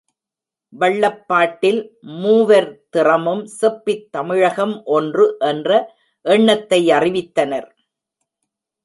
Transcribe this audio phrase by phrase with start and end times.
[0.73, 1.81] வள்ளைப் பாட்டில்
[2.21, 5.69] மூவர் திறமும் செப்பித் தமிழகம் ஒன்று என்ற
[6.25, 7.69] எண்ணத்தை அறிவித்தனர்.